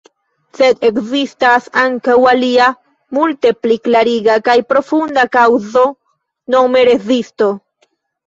[0.59, 2.69] Sed ekzistas ankaŭ alia,
[3.17, 5.83] multe pli klariga kaj profunda kaŭzo,
[6.55, 7.51] nome rezisto.